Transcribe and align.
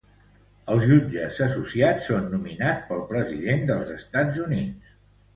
Els 0.75 0.85
jutges 0.91 1.41
associats 1.47 2.07
són 2.11 2.25
nominats 2.31 2.81
pel 2.87 3.03
president 3.11 3.61
dels 3.73 3.91
Estats 3.97 4.41
Units. 4.47 4.89